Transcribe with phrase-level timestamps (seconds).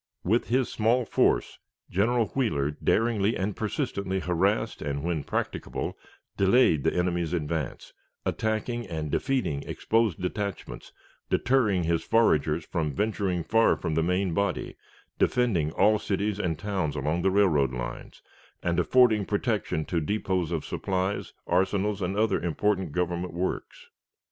[0.23, 1.59] With his small force,
[1.91, 5.95] General Wheeler daringly and persistently harassed, and, when practicable,
[6.37, 7.93] delayed the enemy's advance,
[8.25, 10.91] attacking and defeating exposed detachments,
[11.29, 14.75] deterring his foragers from venturing far from the main body,
[15.19, 18.23] defending all cities and towns along the railroad lines,
[18.63, 23.87] and affording protection to depots of supplies, arsenals, and other important Government works.